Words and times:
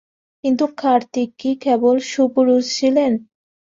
কিন্তু 0.43 0.65
কার্তিক 0.77 1.29
কি 1.39 1.51
কেবল 1.63 1.95
সুপুরুষ 2.11 2.63
ছিলেন? 2.77 3.11